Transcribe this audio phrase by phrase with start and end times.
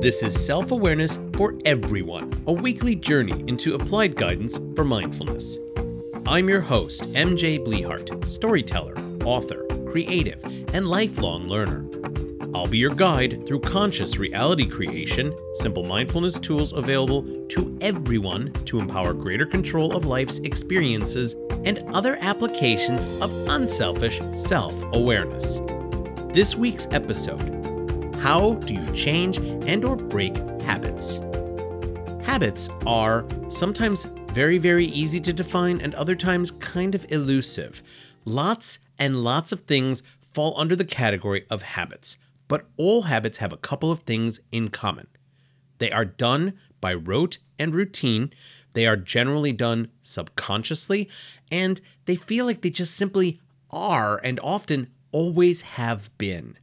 [0.00, 5.58] This is Self Awareness for Everyone, a weekly journey into applied guidance for mindfulness.
[6.24, 8.94] I'm your host, MJ Blehart, storyteller,
[9.26, 10.42] author, creative,
[10.72, 11.84] and lifelong learner.
[12.54, 18.78] I'll be your guide through conscious reality creation, simple mindfulness tools available to everyone to
[18.78, 25.60] empower greater control of life's experiences and other applications of unselfish self awareness.
[26.32, 27.59] This week's episode
[28.20, 31.16] How do you change and or break habits?
[32.22, 37.82] Habits are sometimes very very easy to define and other times kind of elusive.
[38.26, 40.02] Lots and lots of things
[40.34, 42.18] fall under the category of habits.
[42.46, 45.06] But all habits have a couple of things in common.
[45.78, 48.34] They are done by rote and routine,
[48.74, 51.08] they are generally done subconsciously,
[51.50, 56.58] and they feel like they just simply are and often always have been.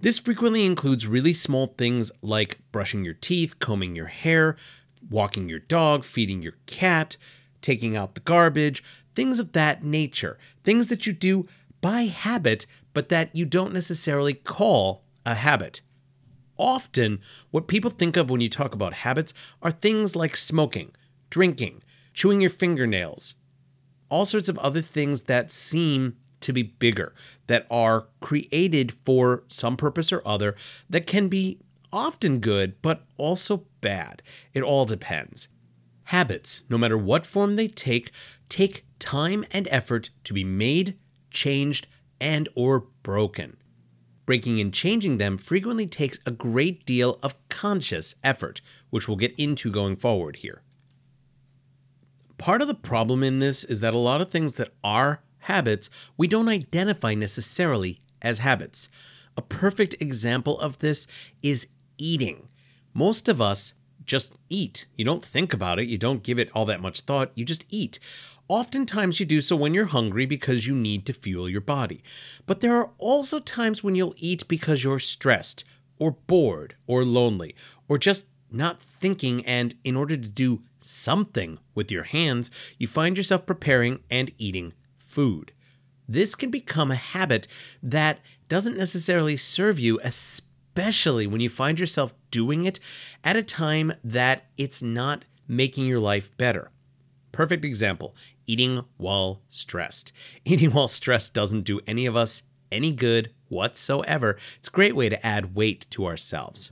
[0.00, 4.56] This frequently includes really small things like brushing your teeth, combing your hair,
[5.10, 7.16] walking your dog, feeding your cat,
[7.62, 8.84] taking out the garbage,
[9.16, 10.38] things of that nature.
[10.62, 11.48] Things that you do
[11.80, 15.80] by habit, but that you don't necessarily call a habit.
[16.56, 20.92] Often, what people think of when you talk about habits are things like smoking,
[21.30, 21.82] drinking,
[22.14, 23.34] chewing your fingernails,
[24.08, 27.14] all sorts of other things that seem to be bigger,
[27.46, 30.54] that are created for some purpose or other,
[30.88, 31.58] that can be
[31.92, 34.22] often good, but also bad.
[34.54, 35.48] It all depends.
[36.04, 38.10] Habits, no matter what form they take,
[38.48, 40.96] take time and effort to be made,
[41.30, 41.86] changed,
[42.20, 43.56] and or broken.
[44.26, 49.34] Breaking and changing them frequently takes a great deal of conscious effort, which we'll get
[49.38, 50.62] into going forward here.
[52.36, 55.90] Part of the problem in this is that a lot of things that are habits
[56.16, 58.88] we don't identify necessarily as habits.
[59.36, 61.06] A perfect example of this
[61.42, 62.48] is eating.
[62.92, 63.74] Most of us
[64.04, 64.86] just eat.
[64.96, 67.64] You don't think about it, you don't give it all that much thought, you just
[67.68, 68.00] eat.
[68.48, 72.02] Oftentimes, you do so when you're hungry because you need to fuel your body.
[72.46, 75.64] But there are also times when you'll eat because you're stressed,
[76.00, 77.54] or bored, or lonely,
[77.88, 83.18] or just not thinking, and in order to do something with your hands, you find
[83.18, 84.72] yourself preparing and eating
[85.18, 85.50] food.
[86.08, 87.48] This can become a habit
[87.82, 92.78] that doesn't necessarily serve you, especially when you find yourself doing it
[93.24, 96.70] at a time that it's not making your life better.
[97.32, 98.14] Perfect example
[98.46, 100.12] eating while stressed.
[100.44, 104.38] Eating while stressed doesn't do any of us any good whatsoever.
[104.58, 106.70] It's a great way to add weight to ourselves.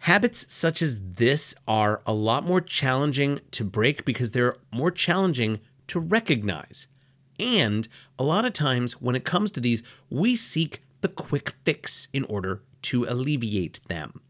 [0.00, 5.60] Habits such as this are a lot more challenging to break because they're more challenging
[5.86, 6.88] to recognize.
[7.38, 7.86] And
[8.18, 12.24] a lot of times, when it comes to these, we seek the quick fix in
[12.24, 14.20] order to alleviate them.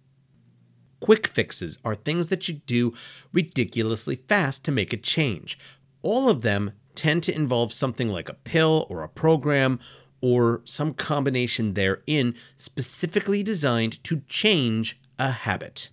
[1.01, 2.93] Quick fixes are things that you do
[3.33, 5.59] ridiculously fast to make a change
[6.03, 9.79] all of them tend to involve something like a pill or a program
[10.21, 15.91] or some combination therein specifically designed to change a habit.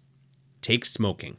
[0.61, 1.37] Take smoking.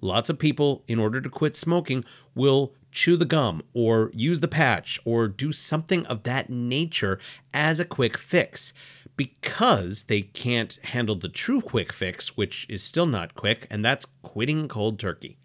[0.00, 4.48] Lots of people, in order to quit smoking, will chew the gum or use the
[4.48, 7.18] patch or do something of that nature
[7.52, 8.72] as a quick fix
[9.16, 14.06] because they can't handle the true quick fix, which is still not quick, and that's
[14.22, 15.38] quitting cold turkey.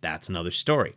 [0.00, 0.96] That's another story.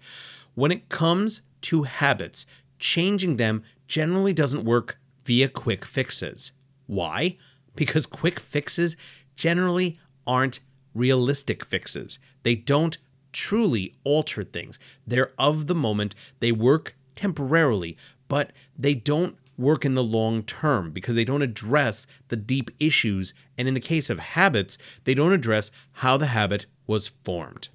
[0.56, 2.46] When it comes to habits,
[2.80, 6.52] changing them generally doesn't work via quick fixes.
[6.88, 7.38] Why?
[7.76, 8.96] Because quick fixes
[9.36, 10.62] generally aren't
[10.94, 12.20] realistic fixes.
[12.44, 12.98] They don't
[13.32, 14.80] truly alter things.
[15.06, 17.98] They're of the moment, they work temporarily,
[18.28, 23.34] but they don't work in the long term because they don't address the deep issues.
[23.58, 27.70] And in the case of habits, they don't address how the habit was formed.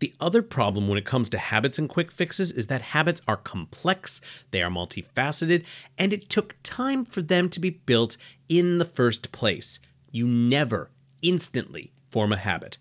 [0.00, 3.36] The other problem when it comes to habits and quick fixes is that habits are
[3.36, 5.64] complex, they are multifaceted,
[5.96, 8.16] and it took time for them to be built
[8.48, 9.78] in the first place.
[10.10, 10.90] You never
[11.22, 12.78] instantly form a habit.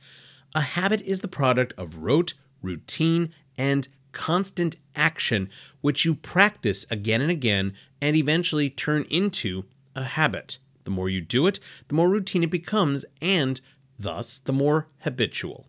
[0.54, 5.50] A habit is the product of rote, routine, and constant action,
[5.80, 9.66] which you practice again and again and eventually turn into
[9.96, 10.58] a habit.
[10.84, 13.62] The more you do it, the more routine it becomes, and
[13.98, 15.68] thus the more habitual.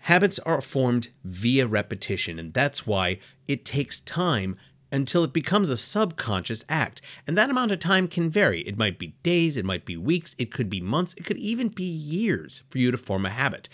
[0.00, 3.18] Habits are formed via repetition, and that's why
[3.48, 4.56] it takes time
[4.96, 7.02] until it becomes a subconscious act.
[7.26, 8.62] And that amount of time can vary.
[8.62, 11.68] It might be days, it might be weeks, it could be months, it could even
[11.68, 13.68] be years for you to form a habit.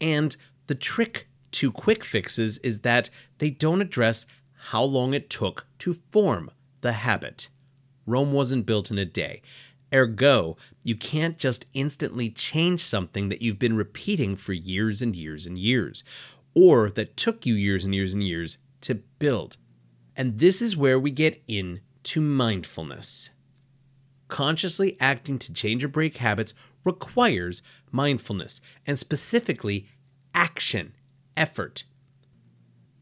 [0.00, 0.36] And
[0.66, 4.26] the trick to quick fixes is that they don't address
[4.70, 6.50] how long it took to form
[6.80, 7.50] the habit.
[8.04, 9.42] Rome wasn't built in a day.
[9.94, 15.46] Ergo, you can't just instantly change something that you've been repeating for years and years
[15.46, 16.02] and years,
[16.52, 19.56] or that took you years and years and years to build.
[20.16, 23.30] And this is where we get into mindfulness.
[24.28, 29.88] Consciously acting to change or break habits requires mindfulness, and specifically
[30.34, 30.94] action,
[31.36, 31.84] effort.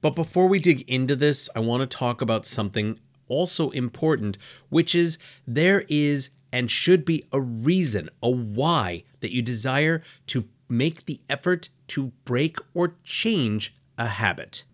[0.00, 2.98] But before we dig into this, I want to talk about something
[3.28, 4.36] also important,
[4.68, 10.48] which is there is and should be a reason, a why that you desire to
[10.68, 14.64] make the effort to break or change a habit.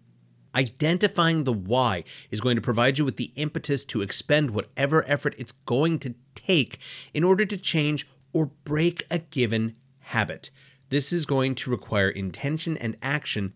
[0.58, 2.02] Identifying the why
[2.32, 6.16] is going to provide you with the impetus to expend whatever effort it's going to
[6.34, 6.78] take
[7.14, 10.50] in order to change or break a given habit.
[10.88, 13.52] This is going to require intention and action,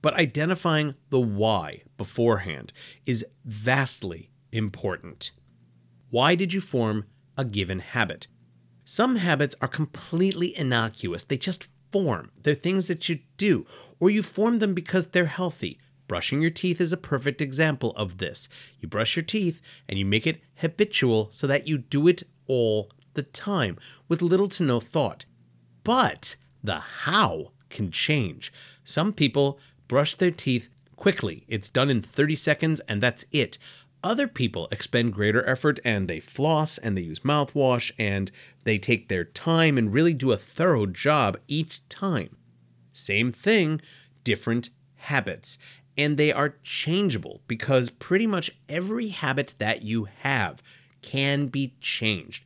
[0.00, 2.72] but identifying the why beforehand
[3.04, 5.32] is vastly important.
[6.10, 7.06] Why did you form
[7.36, 8.28] a given habit?
[8.84, 12.30] Some habits are completely innocuous, they just form.
[12.40, 13.66] They're things that you do,
[13.98, 15.80] or you form them because they're healthy.
[16.06, 18.48] Brushing your teeth is a perfect example of this.
[18.80, 22.90] You brush your teeth and you make it habitual so that you do it all
[23.14, 23.78] the time
[24.08, 25.24] with little to no thought.
[25.82, 28.52] But the how can change.
[28.84, 29.58] Some people
[29.88, 33.58] brush their teeth quickly, it's done in 30 seconds and that's it.
[34.02, 38.30] Other people expend greater effort and they floss and they use mouthwash and
[38.64, 42.36] they take their time and really do a thorough job each time.
[42.92, 43.80] Same thing,
[44.22, 45.58] different habits.
[45.96, 50.62] And they are changeable because pretty much every habit that you have
[51.02, 52.44] can be changed.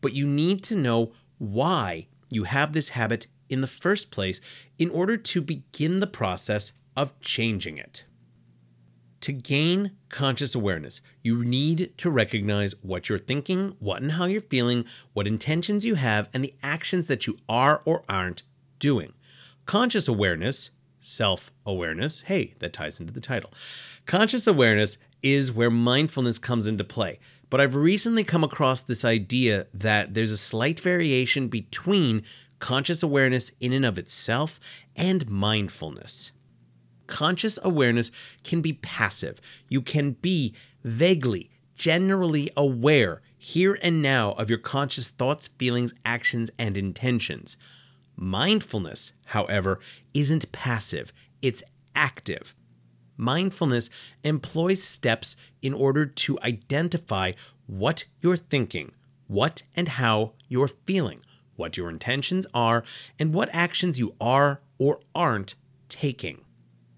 [0.00, 4.40] But you need to know why you have this habit in the first place
[4.78, 8.06] in order to begin the process of changing it.
[9.22, 14.42] To gain conscious awareness, you need to recognize what you're thinking, what and how you're
[14.42, 18.42] feeling, what intentions you have, and the actions that you are or aren't
[18.78, 19.14] doing.
[19.64, 20.70] Conscious awareness,
[21.04, 23.52] self awareness, hey, that ties into the title.
[24.06, 27.18] Conscious awareness is where mindfulness comes into play.
[27.50, 32.22] But I've recently come across this idea that there's a slight variation between
[32.58, 34.58] conscious awareness in and of itself
[34.96, 36.32] and mindfulness
[37.06, 38.10] conscious awareness
[38.42, 39.40] can be passive.
[39.68, 46.50] You can be vaguely, generally aware here and now of your conscious thoughts, feelings, actions,
[46.58, 47.56] and intentions.
[48.16, 49.80] Mindfulness, however,
[50.12, 51.12] isn't passive,
[51.42, 51.62] it's
[51.94, 52.54] active.
[53.16, 53.90] Mindfulness
[54.22, 57.32] employs steps in order to identify
[57.66, 58.92] what you're thinking,
[59.26, 61.20] what and how you're feeling,
[61.56, 62.84] what your intentions are,
[63.18, 65.54] and what actions you are or aren't
[65.88, 66.40] taking.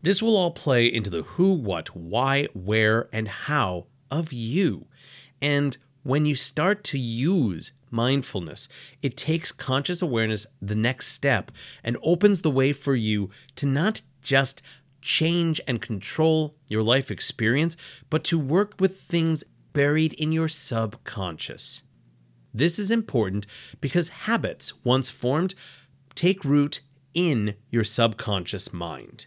[0.03, 4.87] This will all play into the who, what, why, where, and how of you.
[5.41, 8.69] And when you start to use mindfulness,
[9.03, 11.51] it takes conscious awareness the next step
[11.83, 14.63] and opens the way for you to not just
[15.03, 17.77] change and control your life experience,
[18.09, 19.43] but to work with things
[19.73, 21.83] buried in your subconscious.
[22.55, 23.45] This is important
[23.81, 25.57] because habits, once formed,
[26.15, 26.83] take root
[27.15, 29.27] in your subconscious mind.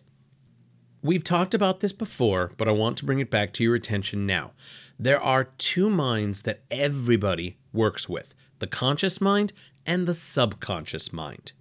[1.02, 4.26] We've talked about this before, but I want to bring it back to your attention
[4.26, 4.54] now.
[5.02, 9.54] There are two minds that everybody works with the conscious mind
[9.86, 11.54] and the subconscious mind.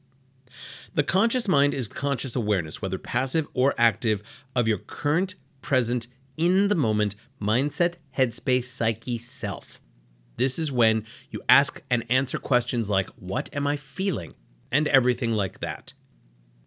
[0.92, 4.24] The conscious mind is conscious awareness, whether passive or active,
[4.56, 9.80] of your current, present, in the moment mindset, headspace, psyche, self.
[10.36, 14.34] This is when you ask and answer questions like, What am I feeling?
[14.72, 15.94] and everything like that.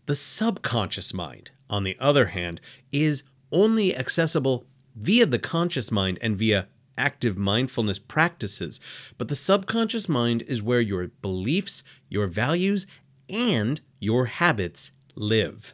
[0.05, 2.61] The subconscious mind, on the other hand,
[2.91, 6.67] is only accessible via the conscious mind and via
[6.97, 8.79] active mindfulness practices.
[9.17, 12.85] But the subconscious mind is where your beliefs, your values,
[13.29, 15.73] and your habits live.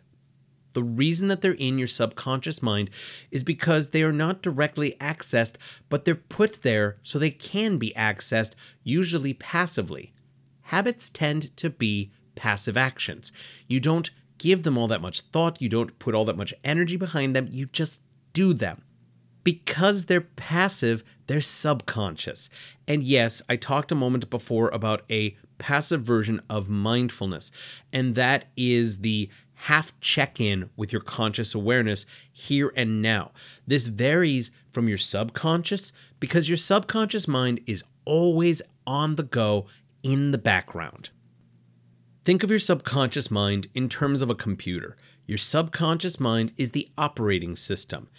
[0.73, 2.91] The reason that they're in your subconscious mind
[3.31, 5.55] is because they are not directly accessed,
[5.89, 8.51] but they're put there so they can be accessed,
[8.83, 10.13] usually passively.
[10.61, 13.31] Habits tend to be passive actions.
[13.67, 16.95] You don't give them all that much thought, you don't put all that much energy
[16.95, 18.01] behind them, you just
[18.33, 18.83] do them.
[19.47, 22.49] Because they're passive, they're subconscious.
[22.85, 27.49] And yes, I talked a moment before about a passive version of mindfulness,
[27.93, 33.31] and that is the half check in with your conscious awareness here and now.
[33.65, 39.65] This varies from your subconscious because your subconscious mind is always on the go
[40.03, 41.11] in the background.
[42.25, 44.97] Think of your subconscious mind in terms of a computer.
[45.25, 48.09] Your subconscious mind is the operating system.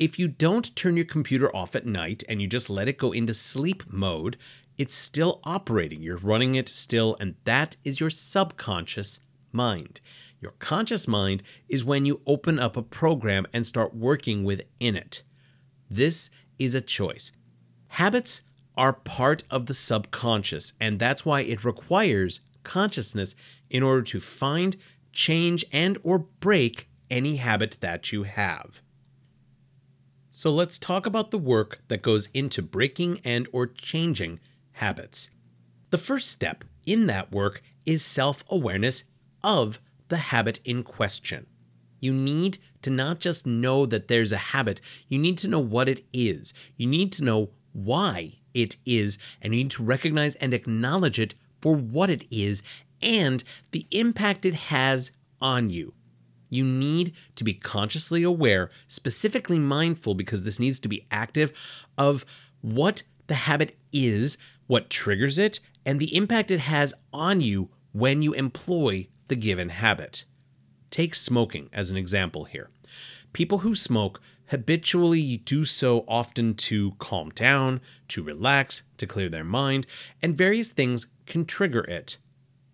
[0.00, 3.12] If you don't turn your computer off at night and you just let it go
[3.12, 4.38] into sleep mode,
[4.78, 6.02] it's still operating.
[6.02, 9.20] You're running it still, and that is your subconscious
[9.52, 10.00] mind.
[10.40, 15.22] Your conscious mind is when you open up a program and start working within it.
[15.90, 17.32] This is a choice.
[17.88, 18.40] Habits
[18.78, 23.34] are part of the subconscious, and that's why it requires consciousness
[23.68, 24.78] in order to find,
[25.12, 28.80] change, and or break any habit that you have.
[30.30, 34.38] So let's talk about the work that goes into breaking and or changing
[34.72, 35.28] habits.
[35.90, 39.04] The first step in that work is self-awareness
[39.42, 41.46] of the habit in question.
[41.98, 45.88] You need to not just know that there's a habit, you need to know what
[45.88, 46.54] it is.
[46.76, 51.34] You need to know why it is, and you need to recognize and acknowledge it
[51.60, 52.62] for what it is
[53.02, 55.92] and the impact it has on you.
[56.50, 61.52] You need to be consciously aware, specifically mindful, because this needs to be active,
[61.96, 62.26] of
[62.60, 68.20] what the habit is, what triggers it, and the impact it has on you when
[68.20, 70.24] you employ the given habit.
[70.90, 72.68] Take smoking as an example here.
[73.32, 79.44] People who smoke habitually do so often to calm down, to relax, to clear their
[79.44, 79.86] mind,
[80.20, 82.18] and various things can trigger it.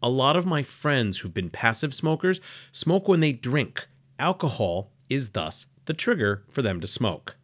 [0.07, 3.89] A lot of my friends who've been passive smokers smoke when they drink.
[4.21, 7.35] Alcohol is thus the trigger for them to smoke.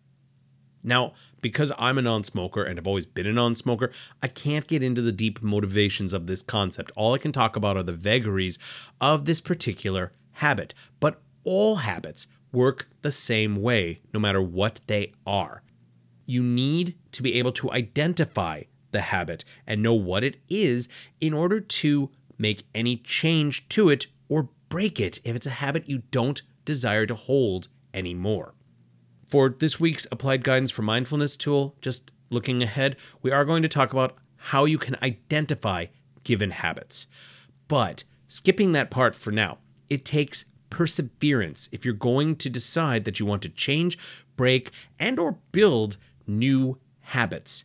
[0.84, 3.90] Now, because I'm a non smoker and have always been a non smoker,
[4.22, 6.92] I can't get into the deep motivations of this concept.
[6.94, 8.60] All I can talk about are the vagaries
[9.00, 10.72] of this particular habit.
[11.00, 15.64] But all habits work the same way, no matter what they are.
[16.26, 20.88] You need to be able to identify the habit and know what it is
[21.20, 22.10] in order to
[22.42, 27.06] make any change to it or break it if it's a habit you don't desire
[27.06, 28.54] to hold anymore.
[29.24, 33.68] For this week's Applied Guidance for Mindfulness tool, just looking ahead, we are going to
[33.68, 35.86] talk about how you can identify
[36.24, 37.06] given habits.
[37.68, 39.58] But skipping that part for now,
[39.88, 43.96] it takes perseverance if you're going to decide that you want to change,
[44.36, 45.96] break, and or build
[46.26, 47.64] new habits.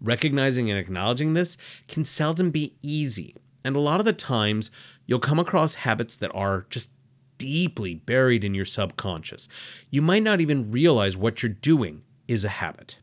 [0.00, 1.56] Recognizing and acknowledging this
[1.88, 3.34] can seldom be easy.
[3.64, 4.70] And a lot of the times,
[5.06, 6.90] you'll come across habits that are just
[7.38, 9.48] deeply buried in your subconscious.
[9.90, 13.00] You might not even realize what you're doing is a habit.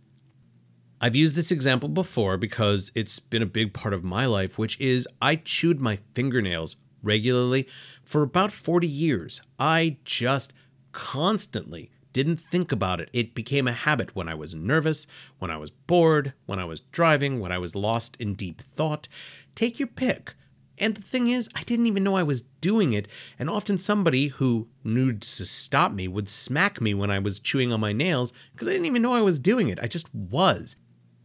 [1.04, 4.80] I've used this example before because it's been a big part of my life, which
[4.80, 7.68] is I chewed my fingernails regularly
[8.04, 9.42] for about 40 years.
[9.58, 10.54] I just
[10.92, 13.10] constantly didn't think about it.
[13.14, 15.08] It became a habit when I was nervous,
[15.40, 19.08] when I was bored, when I was driving, when I was lost in deep thought.
[19.56, 20.36] Take your pick.
[20.82, 23.08] And the thing is, I didn't even know I was doing it,
[23.38, 27.72] and often somebody who knew to stop me would smack me when I was chewing
[27.72, 29.78] on my nails because I didn't even know I was doing it.
[29.80, 30.76] I just was.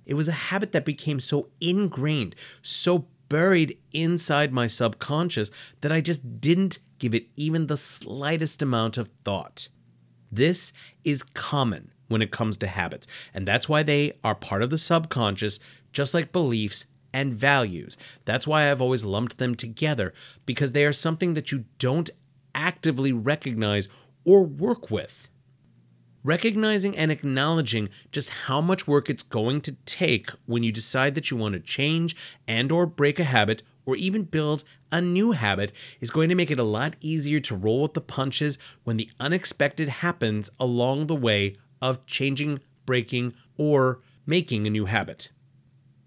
[0.04, 6.02] It was a habit that became so ingrained, so buried inside my subconscious that I
[6.02, 9.68] just didn't give it even the slightest amount of thought.
[10.30, 14.68] This is common when it comes to habits, and that's why they are part of
[14.68, 15.58] the subconscious,
[15.94, 17.96] just like beliefs and values.
[18.24, 20.12] That's why I've always lumped them together,
[20.44, 22.10] because they are something that you don't
[22.54, 23.88] actively recognize
[24.24, 25.28] or work with.
[26.24, 31.30] Recognizing and acknowledging just how much work it's going to take when you decide that
[31.30, 32.16] you want to change
[32.48, 36.50] and or break a habit or even build a new habit is going to make
[36.50, 41.14] it a lot easier to roll with the punches when the unexpected happens along the
[41.14, 45.30] way of changing, breaking, or making a new habit.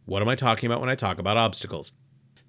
[0.10, 1.92] What am I talking about when I talk about obstacles?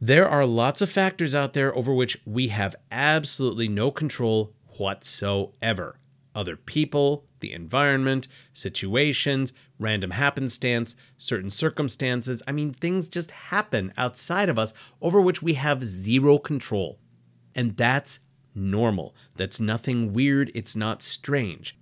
[0.01, 5.99] There are lots of factors out there over which we have absolutely no control whatsoever.
[6.35, 12.43] Other people, the environment, situations, random happenstance, certain circumstances.
[12.49, 16.99] I mean, things just happen outside of us over which we have zero control.
[17.55, 18.21] And that's
[18.55, 19.15] normal.
[19.37, 20.51] That's nothing weird.
[20.55, 21.79] It's not strange.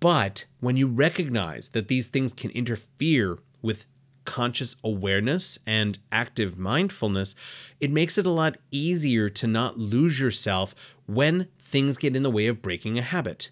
[0.00, 3.84] But when you recognize that these things can interfere with
[4.24, 7.34] conscious awareness and active mindfulness,
[7.80, 10.74] it makes it a lot easier to not lose yourself
[11.06, 13.50] when things get in the way of breaking a habit.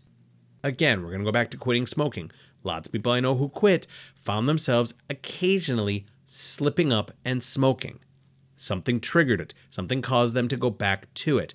[0.62, 2.30] Again, we're going to go back to quitting smoking.
[2.62, 8.00] Lots of people I know who quit found themselves occasionally slipping up and smoking.
[8.56, 11.54] Something triggered it, something caused them to go back to it.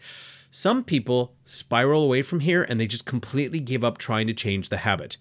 [0.50, 4.70] Some people spiral away from here and they just completely give up trying to change
[4.70, 5.18] the habit.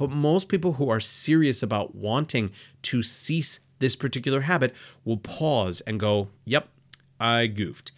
[0.00, 2.52] But most people who are serious about wanting
[2.84, 6.70] to cease this particular habit will pause and go, Yep,
[7.20, 7.92] I goofed.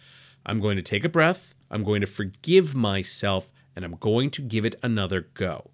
[0.45, 1.55] I'm going to take a breath.
[1.71, 5.71] I'm going to forgive myself and I'm going to give it another go.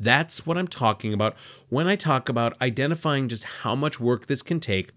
[0.00, 1.36] That's what I'm talking about
[1.68, 4.90] when I talk about identifying just how much work this can take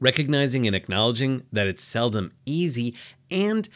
[0.00, 2.96] recognizing and acknowledging that it's seldom easy,
[3.30, 3.68] and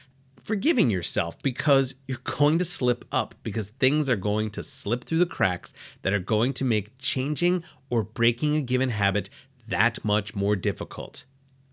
[0.44, 5.18] forgiving yourself because you're going to slip up, because things are going to slip through
[5.18, 5.72] the cracks
[6.02, 9.30] that are going to make changing or breaking a given habit
[9.66, 11.24] that much more difficult.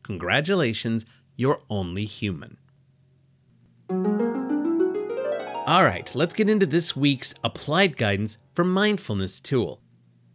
[0.04, 2.58] Congratulations, you're only human.
[5.68, 9.82] All right, let's get into this week's applied guidance for mindfulness tool.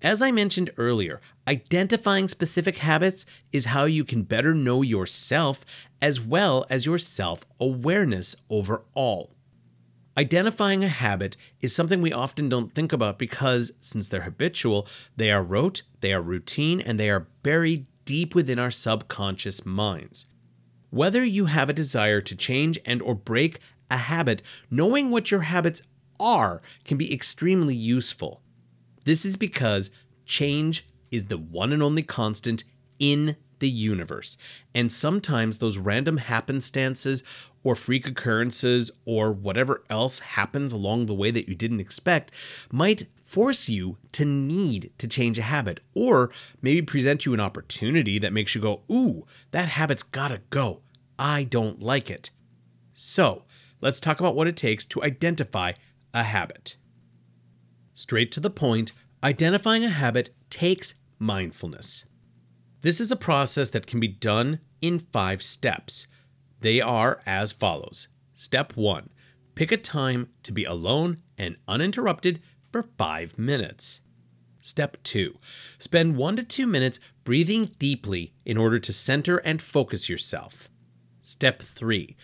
[0.03, 5.65] As I mentioned earlier, identifying specific habits is how you can better know yourself
[6.03, 9.33] as well as your self awareness overall.
[10.19, 15.31] Identifying a habit is something we often don't think about because, since they're habitual, they
[15.31, 20.27] are rote, they are routine, and they are buried deep within our subconscious minds.
[20.91, 23.61] Whether you have a desire to change and or break
[23.91, 25.83] a habit, knowing what your habits
[26.19, 28.43] are can be extremely useful.
[29.07, 29.93] This is because
[30.25, 32.65] change is the one and only constant
[32.99, 34.37] in the universe.
[34.75, 37.23] And sometimes those random happenstances
[37.63, 42.33] or freak occurrences or whatever else happens along the way that you didn't expect
[42.73, 48.19] might force you to need to change a habit or maybe present you an opportunity
[48.19, 50.81] that makes you go, Ooh, that habit's gotta go.
[51.17, 52.31] I don't like it.
[52.93, 53.45] So
[53.81, 55.75] let's talk about what it takes to identify
[56.13, 56.77] a habit.
[57.97, 58.93] Straight to the point,
[59.25, 62.05] identifying a habit takes mindfulness.
[62.83, 66.07] This is a process that can be done in five steps.
[66.61, 69.09] They are as follows Step one,
[69.55, 74.03] pick a time to be alone and uninterrupted for five minutes.
[74.61, 75.39] Step two,
[75.79, 80.69] spend one to two minutes breathing deeply in order to center and focus yourself.
[81.23, 82.15] Step three,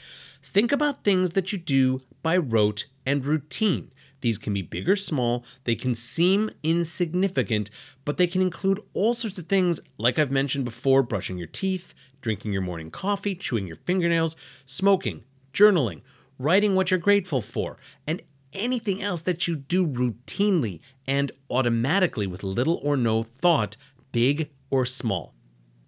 [0.43, 3.91] think about things that you do by rote and routine
[4.23, 7.71] these can be big or small, they can seem insignificant,
[8.05, 11.95] but they can include all sorts of things, like I've mentioned before brushing your teeth,
[12.21, 16.01] drinking your morning coffee, chewing your fingernails, smoking, journaling,
[16.39, 22.43] writing what you're grateful for, and anything else that you do routinely and automatically with
[22.43, 23.77] little or no thought,
[24.13, 25.35] big or small.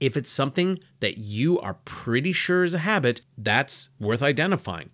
[0.00, 4.90] If it's something that you are pretty sure is a habit, that's worth identifying.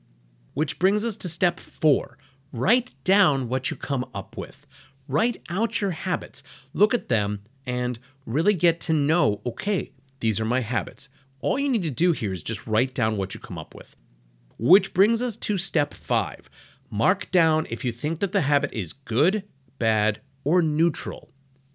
[0.55, 2.19] Which brings us to step four
[2.53, 4.67] Write down what you come up with.
[5.09, 6.43] Write out your habits.
[6.73, 11.09] Look at them and really get to know okay, these are my habits.
[11.41, 13.97] All you need to do here is just write down what you come up with.
[14.59, 16.51] Which brings us to step five
[16.91, 19.45] mark down if you think that the habit is good,
[19.79, 21.31] bad, or neutral.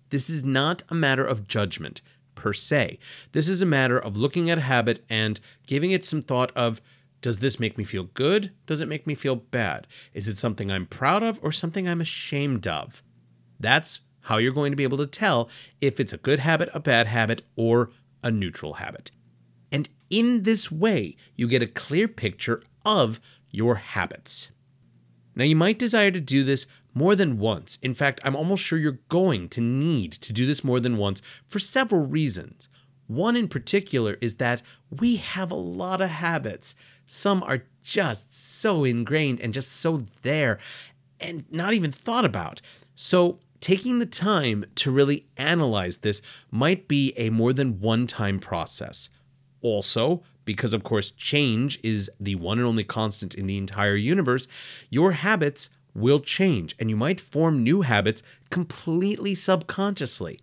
[0.10, 2.02] This is not a matter of judgment
[2.36, 3.00] per se.
[3.32, 6.82] This is a matter of looking at a habit and giving it some thought of
[7.26, 8.52] does this make me feel good?
[8.68, 9.88] Does it make me feel bad?
[10.14, 13.02] Is it something I'm proud of or something I'm ashamed of?
[13.60, 15.50] That's how you're going to be able to tell
[15.82, 17.90] if it's a good habit, a bad habit, or
[18.24, 19.10] a neutral habit.
[19.72, 24.52] And in this way, you get a clear picture of your habits.
[25.34, 27.80] Now, you might desire to do this more than once.
[27.82, 31.24] In fact, I'm almost sure you're going to need to do this more than once
[31.48, 32.70] for several reasons.
[33.08, 36.76] One in particular is that we have a lot of habits.
[37.06, 40.58] Some are just so ingrained and just so there
[41.20, 42.62] and not even thought about.
[42.96, 48.39] So, taking the time to really analyze this might be a more than one time
[48.39, 49.10] process.
[49.62, 54.48] Also, because of course change is the one and only constant in the entire universe,
[54.89, 60.39] your habits will change and you might form new habits completely subconsciously.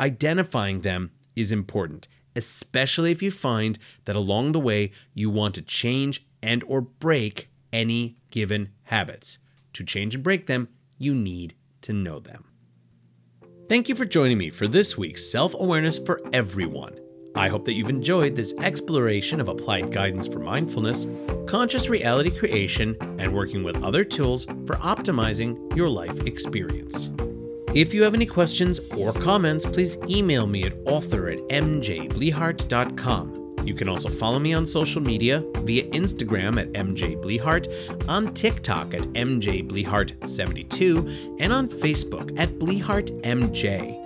[0.00, 5.62] Identifying them is important, especially if you find that along the way you want to
[5.62, 9.38] change and or break any given habits.
[9.74, 10.68] To change and break them,
[10.98, 12.44] you need to know them.
[13.68, 17.00] Thank you for joining me for this week's Self Awareness for Everyone.
[17.34, 21.06] I hope that you've enjoyed this exploration of applied guidance for mindfulness,
[21.46, 27.10] conscious reality creation, and working with other tools for optimizing your life experience.
[27.74, 33.40] If you have any questions or comments, please email me at author at mjblehart.com.
[33.64, 39.02] You can also follow me on social media via Instagram at mjblehart, on TikTok at
[39.14, 44.00] mjblehart72, and on Facebook at blehartmj.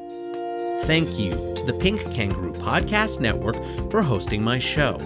[0.86, 3.56] Thank you to the Pink Kangaroo Podcast Network
[3.90, 4.96] for hosting my show.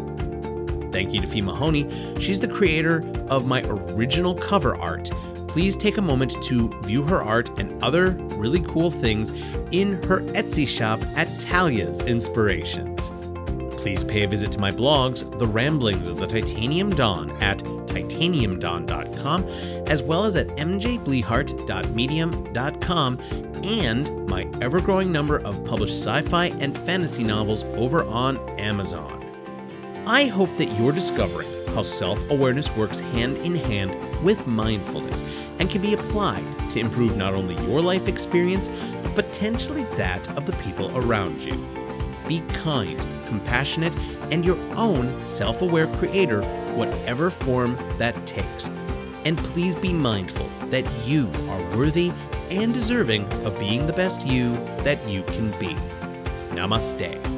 [0.92, 1.88] Thank you to Fee Mahoney.
[2.20, 5.10] She's the creator of my original cover art
[5.52, 9.32] please take a moment to view her art and other really cool things
[9.70, 13.12] in her Etsy shop at Talia's Inspirations.
[13.76, 19.44] Please pay a visit to my blogs, The Ramblings of the Titanium Dawn, at titaniumdawn.com,
[19.88, 23.20] as well as at mjblehart.medium.com,
[23.62, 29.22] and my ever growing number of published sci fi and fantasy novels over on Amazon.
[30.06, 35.22] I hope that you're discovering how self awareness works hand in hand with mindfulness
[35.58, 38.68] and can be applied to improve not only your life experience,
[39.02, 41.54] but potentially that of the people around you.
[42.28, 43.96] Be kind, compassionate,
[44.30, 46.42] and your own self aware creator,
[46.74, 48.68] whatever form that takes.
[49.24, 52.12] And please be mindful that you are worthy
[52.50, 54.52] and deserving of being the best you
[54.84, 55.76] that you can be.
[56.50, 57.31] Namaste.